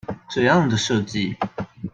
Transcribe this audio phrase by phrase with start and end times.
[0.31, 1.37] 這樣的設計